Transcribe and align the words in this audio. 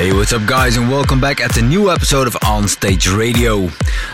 Hey, 0.00 0.14
what's 0.14 0.32
up, 0.32 0.46
guys, 0.46 0.78
and 0.78 0.88
welcome 0.88 1.20
back 1.20 1.42
at 1.42 1.52
the 1.52 1.60
new 1.60 1.90
episode 1.90 2.26
of 2.26 2.32
Onstage 2.36 3.14
Radio. 3.14 3.68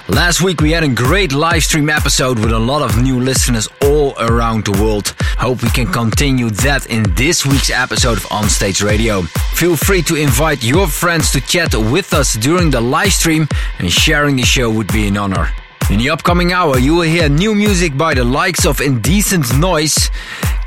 Last 0.08 0.42
week 0.42 0.60
we 0.60 0.72
had 0.72 0.82
a 0.82 0.88
great 0.88 1.32
live 1.32 1.62
stream 1.62 1.88
episode 1.88 2.40
with 2.40 2.50
a 2.50 2.58
lot 2.58 2.82
of 2.82 3.00
new 3.00 3.20
listeners 3.20 3.68
all 3.82 4.12
around 4.18 4.64
the 4.64 4.72
world. 4.82 5.14
Hope 5.38 5.62
we 5.62 5.70
can 5.70 5.86
continue 5.86 6.50
that 6.50 6.86
in 6.86 7.04
this 7.14 7.46
week's 7.46 7.70
episode 7.70 8.18
of 8.18 8.24
Onstage 8.24 8.84
Radio. 8.84 9.22
Feel 9.54 9.76
free 9.76 10.02
to 10.02 10.16
invite 10.16 10.64
your 10.64 10.88
friends 10.88 11.30
to 11.30 11.40
chat 11.40 11.72
with 11.72 12.12
us 12.12 12.34
during 12.34 12.68
the 12.68 12.80
live 12.80 13.12
stream, 13.12 13.46
and 13.78 13.88
sharing 13.88 14.34
the 14.34 14.42
show 14.42 14.68
would 14.68 14.92
be 14.92 15.06
an 15.06 15.16
honor. 15.16 15.52
In 15.88 15.98
the 16.00 16.10
upcoming 16.10 16.52
hour, 16.52 16.78
you 16.78 16.96
will 16.96 17.02
hear 17.02 17.28
new 17.28 17.54
music 17.54 17.96
by 17.96 18.12
the 18.12 18.24
likes 18.24 18.66
of 18.66 18.80
Indecent 18.80 19.56
Noise. 19.56 20.10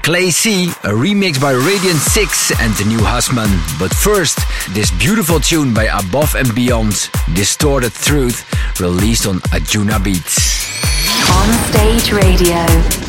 Clay 0.01 0.29
C, 0.31 0.69
a 0.69 0.93
remix 0.95 1.39
by 1.41 1.51
Radiant 1.51 1.99
6 1.99 2.51
and 2.61 2.73
the 2.75 2.85
new 2.85 2.99
Husman. 2.99 3.49
But 3.77 3.93
first, 3.93 4.39
this 4.73 4.91
beautiful 4.91 5.41
tune 5.41 5.73
by 5.73 5.85
Above 5.85 6.35
and 6.35 6.55
Beyond, 6.55 7.09
Distorted 7.33 7.93
Truth, 7.95 8.47
released 8.79 9.27
on 9.27 9.39
Anjunabeats. 9.51 10.39
On 11.35 11.49
Stage 11.67 12.13
Radio. 12.13 13.08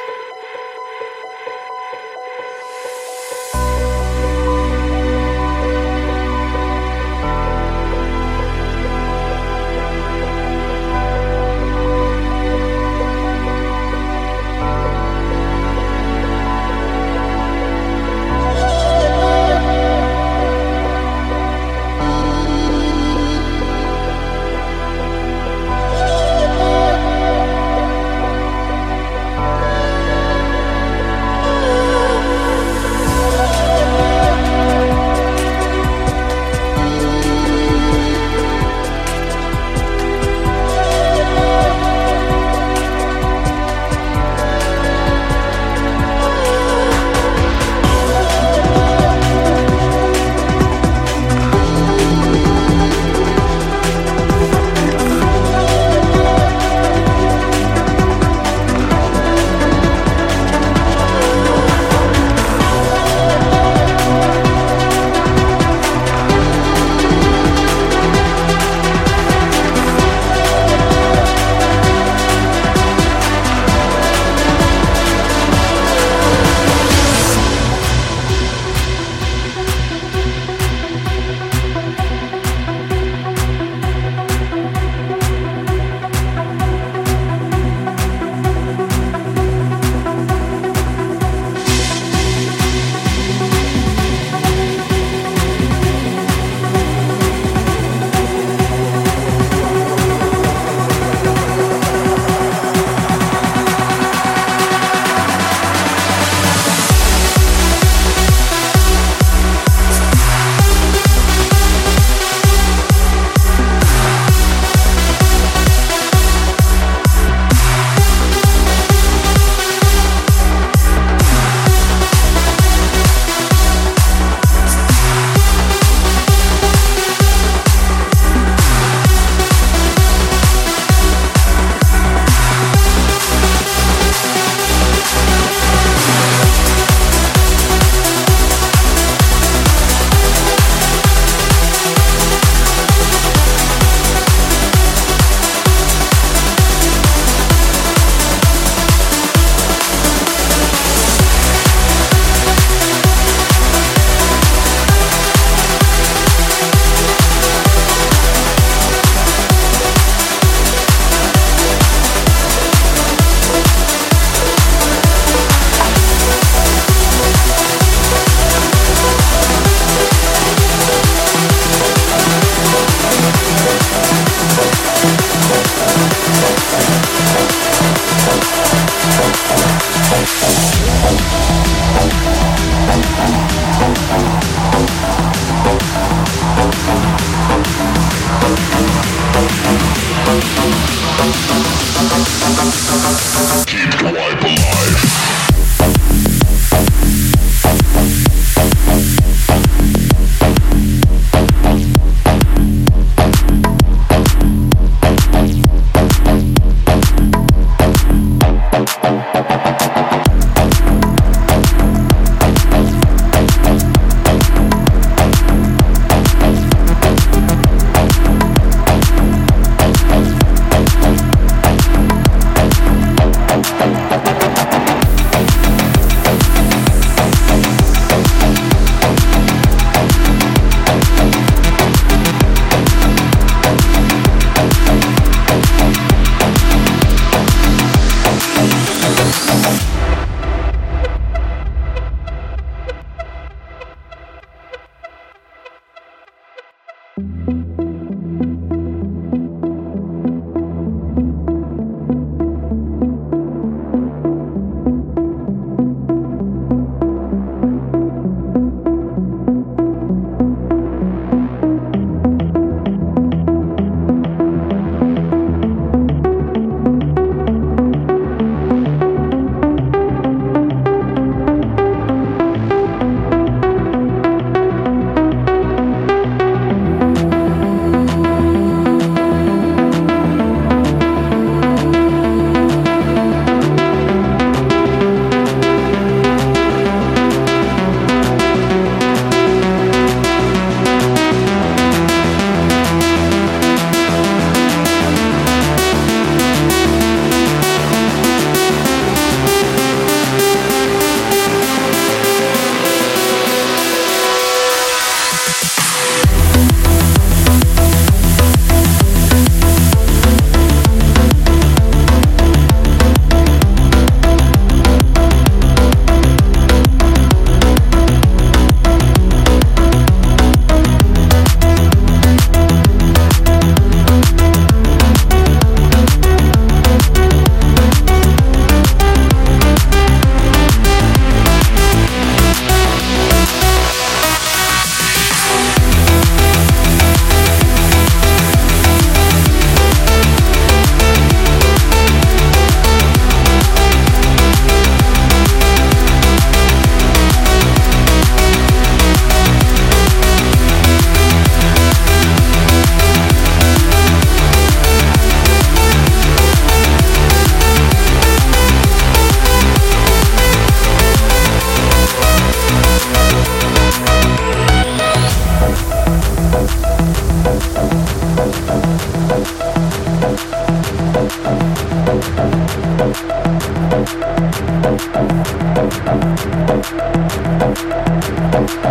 Keep 378.81 378.89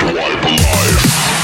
the 0.00 0.12
wipe 0.14 0.44
alive. 0.44 1.37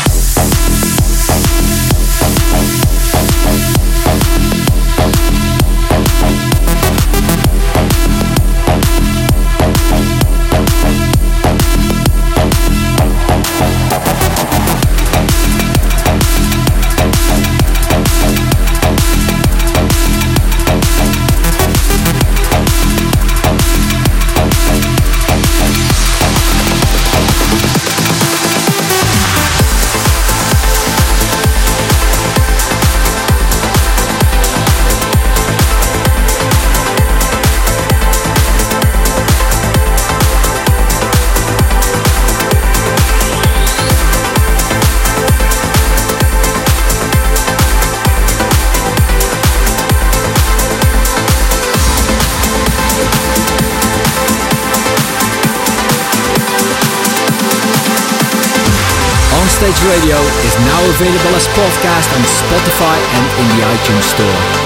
Radio 59.84 60.16
is 60.48 60.56
now 60.64 60.80
available 60.96 61.36
as 61.36 61.46
podcast 61.48 62.08
on 62.16 62.22
Spotify 62.24 62.96
and 62.96 63.26
in 63.40 63.46
the 63.58 63.64
iTunes 63.66 64.04
Store. 64.04 64.63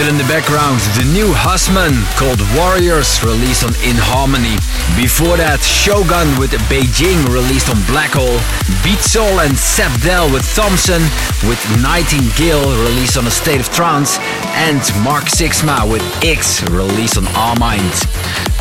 Background, 0.00 0.80
the 0.96 1.04
new 1.12 1.28
Husman 1.34 1.92
called 2.16 2.40
Warriors 2.56 3.22
released 3.22 3.64
on 3.64 3.74
Inharmony. 3.84 4.56
Before 4.96 5.36
that, 5.36 5.60
Shogun 5.60 6.24
with 6.40 6.56
Beijing 6.72 7.20
released 7.28 7.68
on 7.68 7.76
Black 7.84 8.16
Hole. 8.16 8.40
Beat 8.80 9.02
Soul 9.04 9.44
and 9.44 9.52
Seb 9.52 9.92
Dell 10.00 10.32
with 10.32 10.46
Thompson 10.56 11.04
with 11.44 11.60
Nightingale 11.84 12.64
released 12.80 13.18
on 13.18 13.26
A 13.26 13.30
State 13.30 13.60
of 13.60 13.68
Trance. 13.68 14.16
And 14.56 14.80
Mark 15.04 15.28
Sixma 15.28 15.84
with 15.84 16.00
X 16.24 16.64
released 16.70 17.18
on 17.18 17.28
Our 17.36 17.56
Minds. 17.60 18.06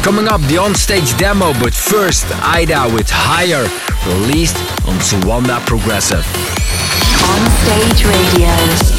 Coming 0.03 0.27
up, 0.27 0.41
the 0.51 0.57
on-stage 0.57 1.15
demo, 1.17 1.53
but 1.63 1.73
first, 1.73 2.27
Ida 2.43 2.91
with 2.91 3.07
Higher 3.07 3.63
released 4.11 4.57
on 4.83 4.99
Suanda 4.99 5.63
Progressive. 5.63 6.27
On 7.31 7.41
Stage 7.63 8.03
Radio. 8.03 8.98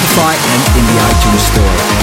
Spotify 0.00 0.34
and 0.34 0.78
in 0.78 0.86
the 0.86 1.00
iTunes 1.02 1.40
Store. 1.52 1.99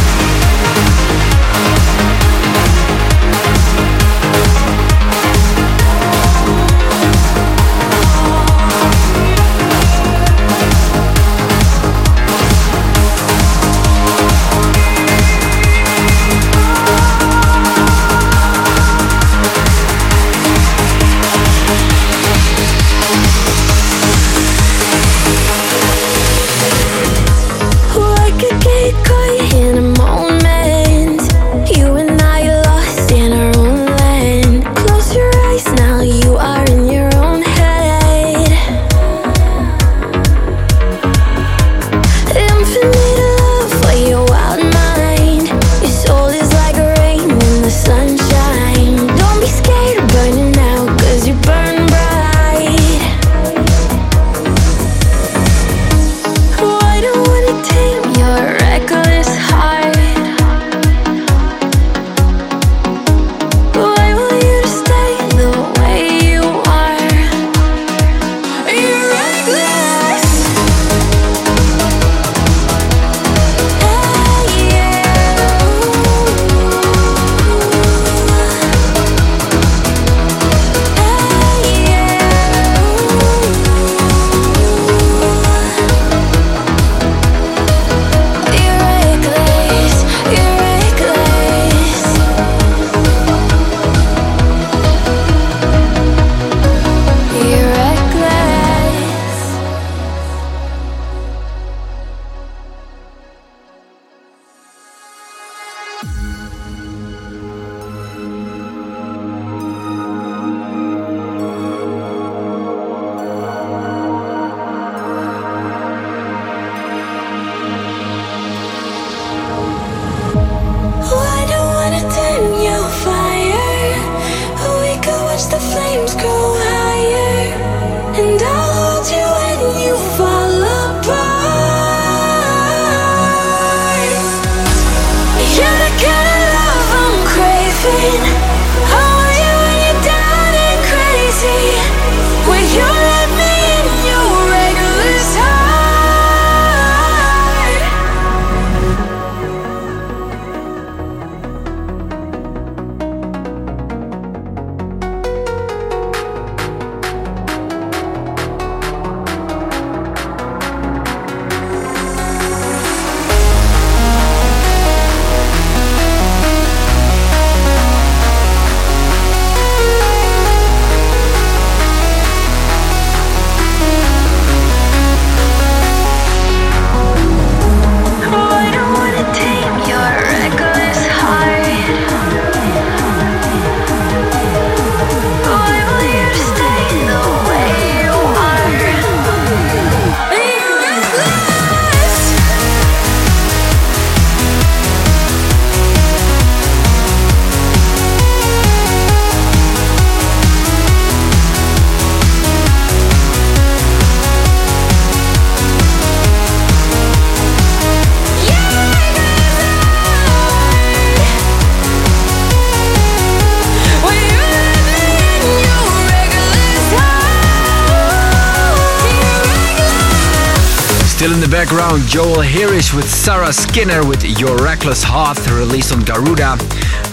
Joel 222.18 222.42
Hirish 222.42 222.96
with 222.96 223.08
Sarah 223.08 223.54
Skinner 223.54 224.04
with 224.04 224.26
Your 224.40 224.58
Reckless 224.58 225.04
Heart, 225.04 225.38
released 225.52 225.94
on 225.94 226.02
Garuda. 226.02 226.58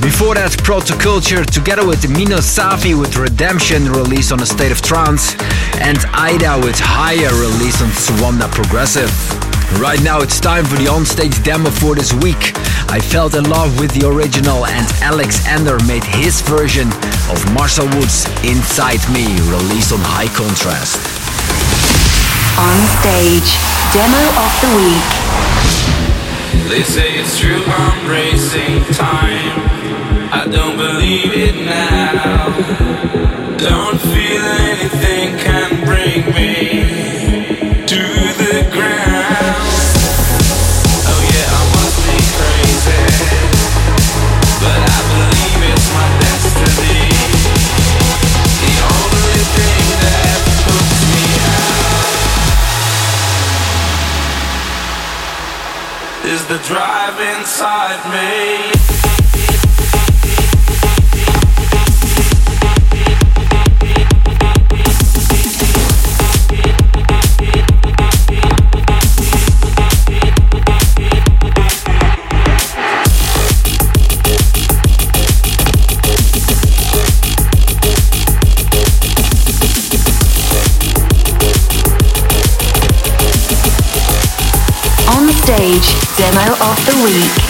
Before 0.00 0.32
that, 0.32 0.56
Protoculture 0.64 1.44
together 1.44 1.84
with 1.84 2.08
Mino 2.08 2.40
Safi 2.40 2.98
with 2.98 3.14
Redemption, 3.20 3.92
released 3.92 4.32
on 4.32 4.40
A 4.40 4.46
State 4.46 4.72
of 4.72 4.80
Trance, 4.80 5.36
and 5.76 5.98
Ida 6.16 6.56
with 6.64 6.80
Higher, 6.80 7.28
released 7.36 7.84
on 7.84 7.92
Suanda 7.92 8.48
Progressive. 8.48 9.12
Right 9.76 10.00
now, 10.00 10.24
it's 10.24 10.40
time 10.40 10.64
for 10.64 10.80
the 10.80 10.88
onstage 10.88 11.36
demo 11.44 11.68
for 11.68 11.94
this 11.94 12.14
week. 12.24 12.56
I 12.88 12.96
felt 12.98 13.34
in 13.34 13.44
love 13.44 13.78
with 13.78 13.92
the 13.92 14.08
original, 14.08 14.64
and 14.64 14.88
Alex 15.04 15.44
Ender 15.44 15.76
made 15.84 16.04
his 16.04 16.40
version 16.40 16.88
of 17.28 17.36
Marcel 17.52 17.84
Woods' 18.00 18.24
Inside 18.40 19.04
Me, 19.12 19.28
released 19.52 19.92
on 19.92 20.00
High 20.00 20.32
Contrast. 20.32 21.13
On 22.56 22.78
stage. 23.02 23.58
Demo 23.92 24.22
of 24.38 24.52
the 24.62 24.70
Week. 24.78 25.10
They 26.70 26.84
say 26.84 27.18
it's 27.18 27.36
true, 27.36 27.64
I'm 27.66 28.08
racing 28.08 28.84
time. 28.94 29.58
I 30.30 30.46
don't 30.46 30.76
believe 30.76 31.32
it 31.34 31.56
now. 31.64 32.54
Don't 33.58 33.98
feel 34.00 34.44
anything 34.70 35.36
can 35.38 35.84
bring 35.84 36.32
me 36.32 36.53
Demo 86.16 86.52
of 86.62 86.76
the 86.86 87.02
Week. 87.02 87.43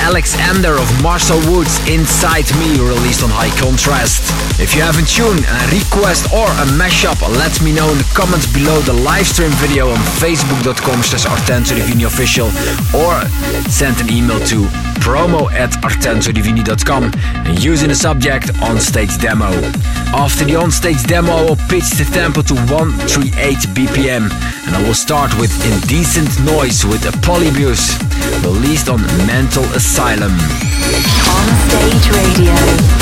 Alex 0.00 0.36
Ender 0.38 0.74
of 0.74 0.88
Marcel 1.02 1.38
Woods 1.50 1.78
Inside 1.88 2.48
Me 2.58 2.80
released 2.80 3.22
on 3.22 3.30
High 3.30 3.52
Contrast. 3.60 4.26
If 4.60 4.74
you 4.74 4.82
have 4.82 4.98
a 4.98 5.04
tune, 5.06 5.38
a 5.38 5.60
request 5.70 6.32
or 6.32 6.48
a 6.48 6.66
mashup, 6.74 7.20
let 7.38 7.60
me 7.62 7.72
know 7.72 7.88
in 7.92 7.98
the 7.98 8.08
comments 8.16 8.50
below 8.52 8.80
the 8.82 8.92
livestream 8.92 9.52
video 9.62 9.90
on 9.90 10.00
facebook.com 10.18 11.02
slash 11.02 11.26
official 12.04 12.48
or 12.96 13.20
send 13.68 14.00
an 14.00 14.10
email 14.10 14.40
to 14.46 14.64
promo 15.04 15.50
at 15.52 15.70
artenzodivini.com 15.84 17.12
and 17.46 17.62
using 17.62 17.88
the 17.88 17.94
subject 17.94 18.50
on 18.62 18.80
stage 18.80 19.16
demo. 19.18 19.50
After 20.16 20.44
the 20.44 20.56
on 20.56 20.70
stage 20.70 21.02
demo, 21.04 21.32
I 21.32 21.42
will 21.42 21.60
pitch 21.68 21.90
the 21.94 22.08
tempo 22.12 22.42
to 22.42 22.54
138 22.72 23.30
BPM 23.76 24.30
and 24.66 24.76
I 24.76 24.82
will 24.82 24.94
start 24.94 25.30
with 25.38 25.52
Indecent 25.64 26.32
Noise 26.44 26.84
with 26.84 27.04
a 27.06 27.12
Polybus 27.20 28.07
released 28.42 28.88
on 28.88 29.00
Mental 29.26 29.64
Asylum. 29.74 30.32
On 30.32 31.46
Stage 31.68 32.10
Radio. 32.10 32.97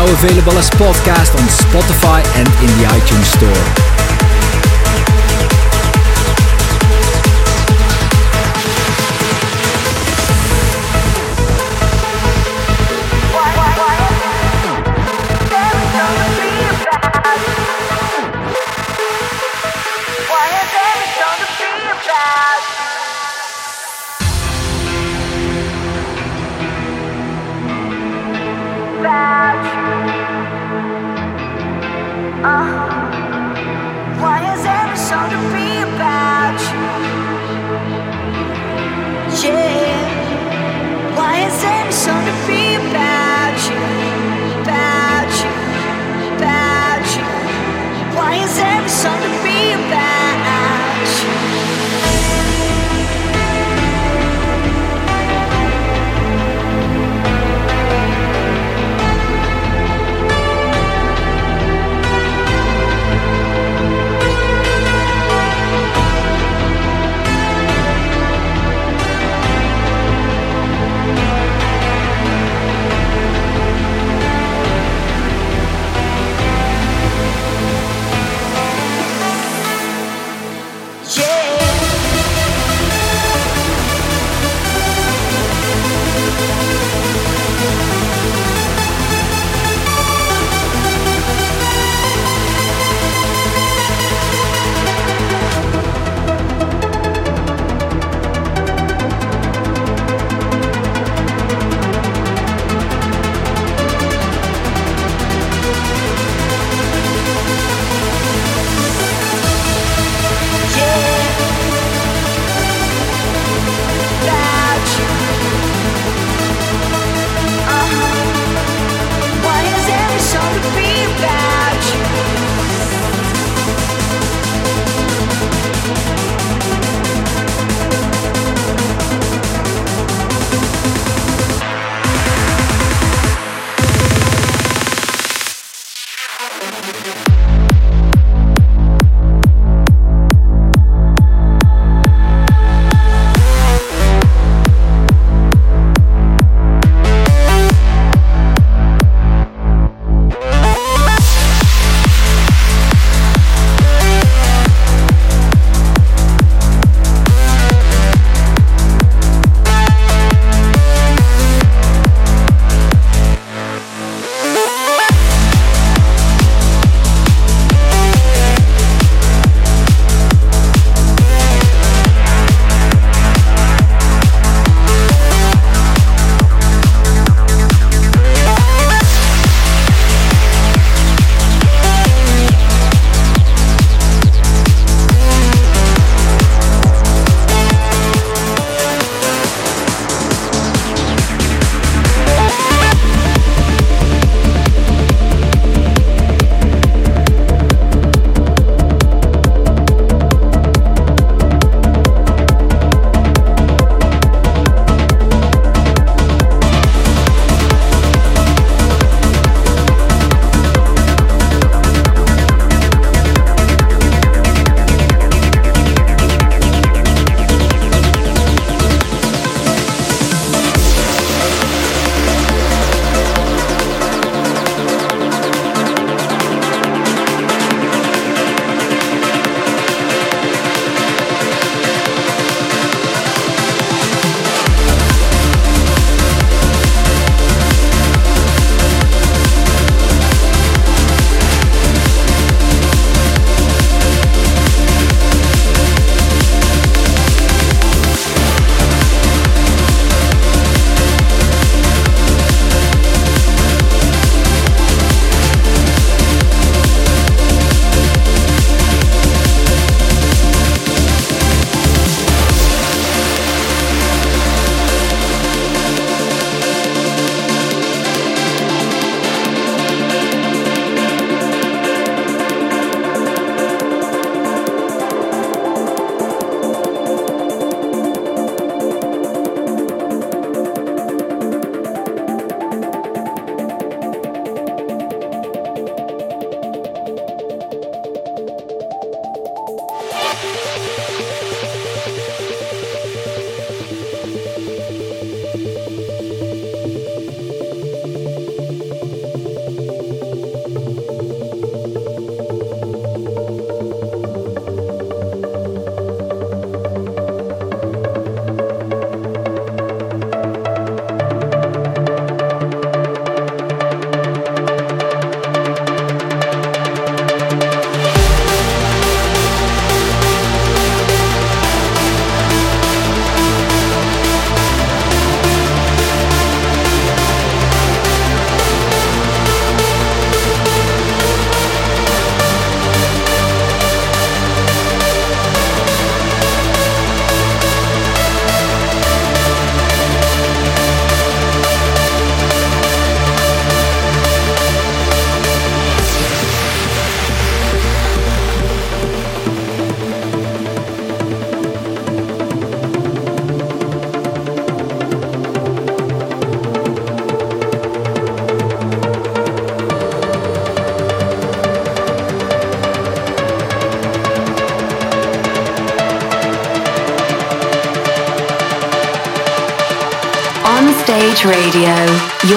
Now 0.00 0.12
available 0.12 0.56
as 0.56 0.70
podcast 0.70 1.34
on 1.34 1.46
Spotify 1.48 2.24
and 2.36 2.48
in 2.62 2.70
the 2.78 2.84
iTunes 2.88 3.26
Store. 3.36 4.09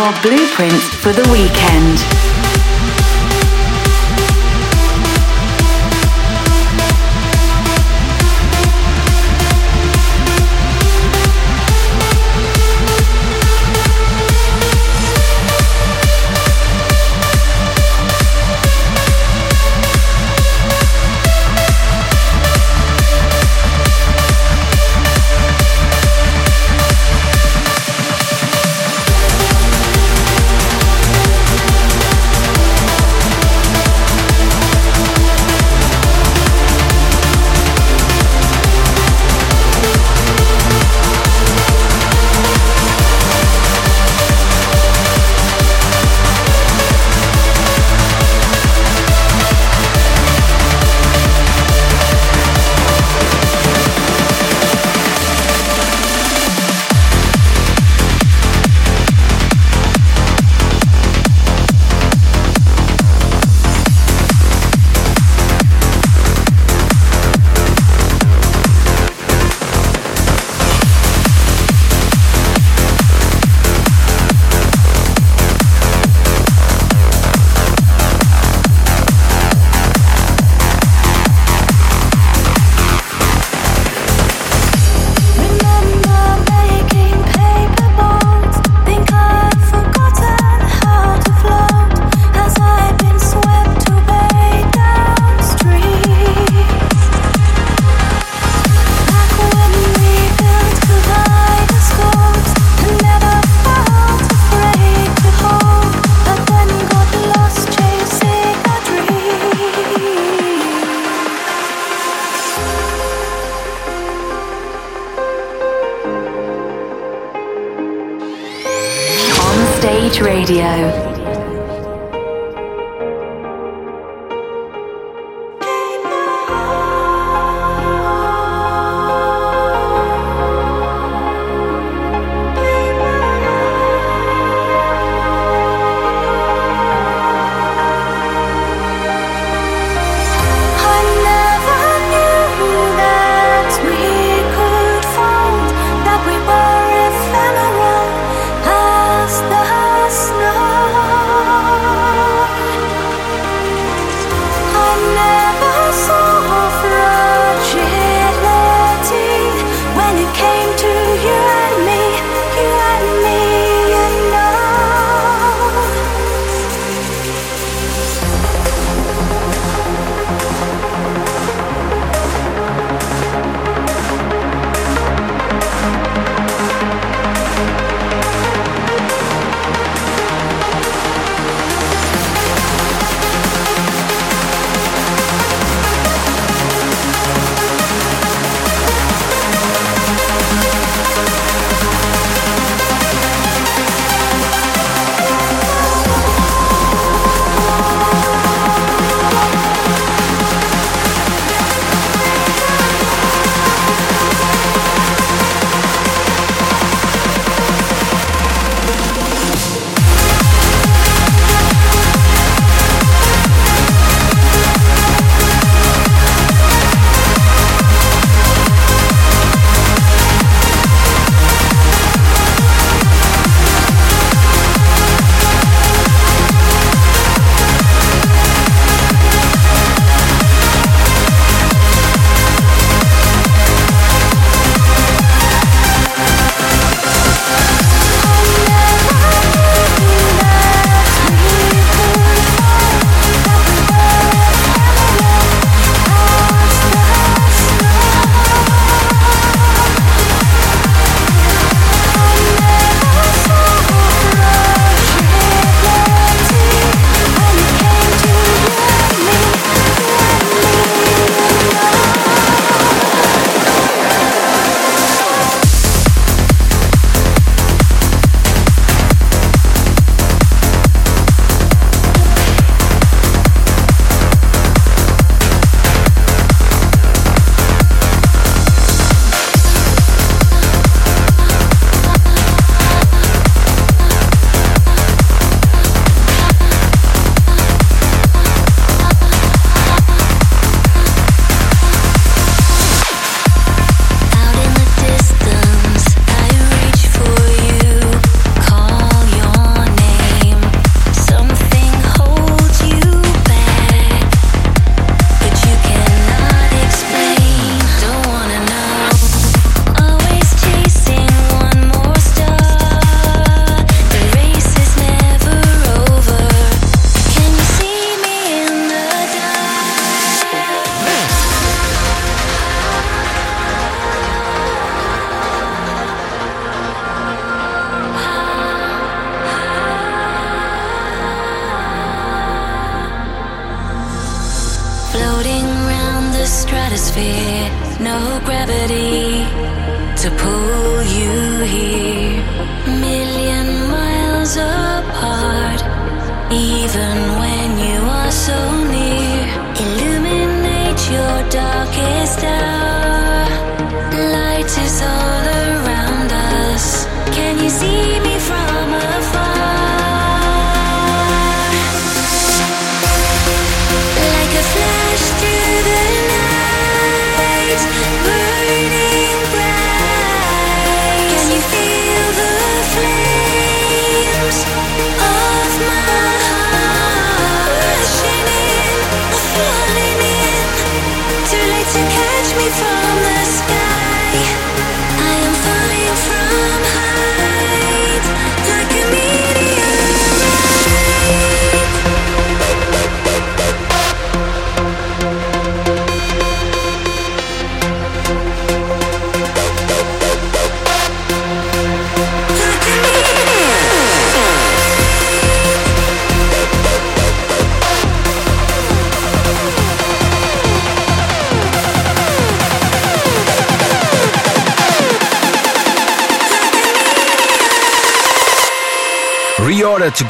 Your 0.03 0.21
blueprint 0.21 0.73
for 0.73 1.13
the 1.13 1.23
weekend. 1.31 2.22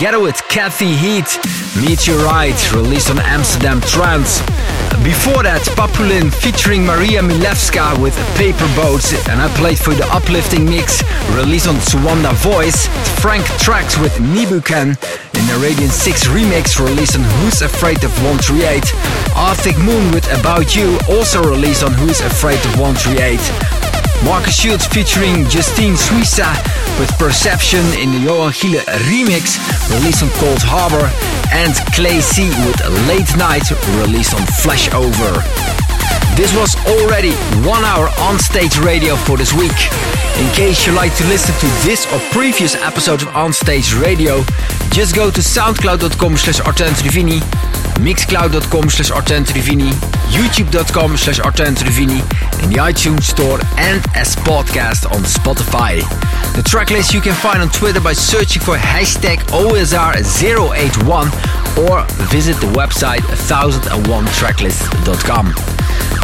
Together 0.03 0.19
with 0.19 0.35
Kathy 0.49 0.97
Heat, 0.97 1.39
Meteorite, 1.79 2.73
released 2.73 3.09
on 3.09 3.19
Amsterdam 3.19 3.79
Trance. 3.79 4.41
Before 4.99 5.43
that, 5.47 5.63
Papulin 5.79 6.27
featuring 6.27 6.83
Maria 6.83 7.21
Milewska 7.21 7.95
with 8.03 8.11
Paper 8.35 8.67
Boats, 8.75 9.15
and 9.29 9.39
I 9.39 9.47
played 9.55 9.79
for 9.79 9.95
the 9.95 10.03
uplifting 10.11 10.65
mix 10.65 10.99
released 11.31 11.71
on 11.71 11.79
Suanda 11.79 12.35
Voice, 12.43 12.87
Frank 13.23 13.45
Tracks 13.63 13.97
with 13.97 14.11
Nibuken, 14.19 14.99
in 15.39 15.43
the 15.47 15.57
Radiant 15.63 15.93
6 15.93 16.27
remix 16.35 16.83
released 16.83 17.15
on 17.15 17.23
Who's 17.39 17.61
Afraid 17.61 18.03
of 18.03 18.11
138, 18.27 18.83
Arctic 19.39 19.77
Moon 19.79 20.11
with 20.11 20.27
About 20.35 20.75
You, 20.75 20.99
also 21.07 21.39
released 21.41 21.81
on 21.81 21.93
Who's 21.93 22.19
Afraid 22.19 22.59
of 22.59 22.75
138. 22.75 23.39
Markus 24.23 24.55
Schulz 24.55 24.85
featuring 24.87 25.47
Justine 25.49 25.95
Suissa 25.95 26.47
with 26.99 27.11
Perception 27.17 27.83
in 27.99 28.11
the 28.11 28.19
Johan 28.19 28.51
Gielen 28.51 28.85
remix 29.11 29.59
released 29.91 30.23
on 30.23 30.29
Coldharbour 30.39 31.11
and 31.51 31.73
Clay 31.93 32.21
C 32.21 32.49
with 32.65 32.79
Late 33.07 33.35
Night 33.37 33.69
released 33.99 34.33
on 34.33 34.41
Flashover. 34.63 35.43
This 36.35 36.55
was 36.55 36.75
already 36.87 37.31
one 37.67 37.83
hour 37.83 38.09
on 38.19 38.39
stage 38.39 38.77
radio 38.79 39.15
for 39.15 39.37
this 39.37 39.53
week. 39.53 39.77
In 40.39 40.49
case 40.53 40.87
you 40.87 40.93
like 40.93 41.15
to 41.17 41.25
listen 41.27 41.53
to 41.59 41.67
this 41.85 42.05
or 42.11 42.19
previous 42.31 42.75
episodes 42.75 43.23
of 43.23 43.29
On 43.35 43.53
Stage 43.53 43.93
Radio, 43.93 44.43
just 44.91 45.15
go 45.15 45.29
to 45.29 45.41
soundcloud.com 45.41 46.37
slash 46.37 46.59
mixcloud.com 47.99 48.89
slash 48.89 49.11
youtube.com 50.33 51.17
slash 51.17 51.39
in 52.63 52.69
the 52.69 52.77
iTunes 52.77 53.23
Store 53.23 53.59
and 53.77 54.05
as 54.15 54.35
podcast 54.37 55.05
on 55.11 55.21
Spotify. 55.23 55.99
The 56.55 56.61
tracklist 56.61 57.13
you 57.13 57.19
can 57.21 57.33
find 57.33 57.61
on 57.61 57.69
Twitter 57.69 58.01
by 58.01 58.13
searching 58.13 58.61
for 58.61 58.75
hashtag 58.75 59.37
OSR081 59.51 61.25
or 61.89 62.05
visit 62.25 62.55
the 62.57 62.67
website 62.67 63.19
1001tracklist.com. 63.19 65.53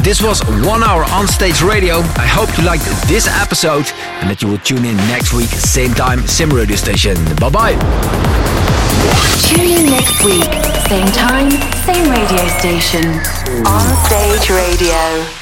This 0.03 0.21
was 0.21 0.41
one 0.65 0.83
hour 0.83 1.03
on 1.05 1.27
stage 1.27 1.61
radio. 1.61 1.97
I 2.15 2.27
hope 2.27 2.55
you 2.57 2.63
liked 2.63 2.85
this 3.07 3.27
episode 3.27 3.91
and 4.21 4.29
that 4.29 4.41
you 4.41 4.47
will 4.47 4.59
tune 4.59 4.85
in 4.85 4.95
next 5.07 5.33
week, 5.33 5.49
same 5.49 5.93
time, 5.93 6.25
same 6.27 6.49
radio 6.49 6.75
station. 6.75 7.15
Bye 7.35 7.49
bye. 7.49 7.75
Tune 9.47 9.65
in 9.65 9.85
next 9.89 10.23
week, 10.23 10.51
same 10.87 11.11
time, 11.11 11.51
same 11.83 12.09
radio 12.09 12.47
station. 12.59 13.19
On 13.65 13.95
stage 14.05 14.49
radio. 14.49 15.38